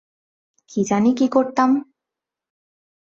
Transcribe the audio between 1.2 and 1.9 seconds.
করতাম।